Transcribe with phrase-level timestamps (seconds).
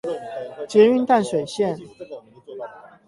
[0.67, 1.77] 捷運淡水線